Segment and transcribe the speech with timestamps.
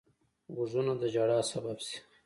[0.53, 1.97] غوږونه د ژړا سبب شي